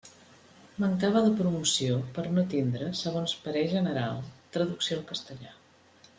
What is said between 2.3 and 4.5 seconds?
no tindre, segons parer general,